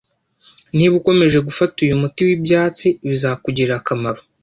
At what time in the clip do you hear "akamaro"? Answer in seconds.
3.81-4.19